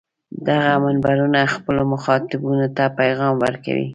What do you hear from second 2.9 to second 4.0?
پیغام ورکوي.